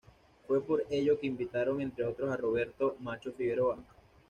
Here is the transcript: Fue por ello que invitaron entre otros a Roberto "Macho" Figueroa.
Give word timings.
Fue 0.47 0.61
por 0.63 0.83
ello 0.89 1.19
que 1.19 1.27
invitaron 1.27 1.79
entre 1.79 2.05
otros 2.05 2.31
a 2.33 2.35
Roberto 2.35 2.95
"Macho" 3.01 3.33
Figueroa. 3.33 3.77